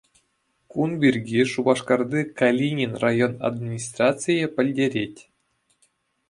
[0.71, 5.15] Кун пирки Шупашкарти Калинин район администрацийӗ пӗлтерет.